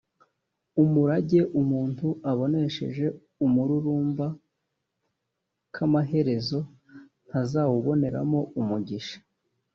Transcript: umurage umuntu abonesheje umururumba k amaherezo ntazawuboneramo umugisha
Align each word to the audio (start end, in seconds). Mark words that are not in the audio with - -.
umurage 0.83 1.41
umuntu 1.61 2.07
abonesheje 2.31 3.05
umururumba 3.45 4.27
k 5.73 5.75
amaherezo 5.85 6.59
ntazawuboneramo 7.27 8.39
umugisha 8.59 9.17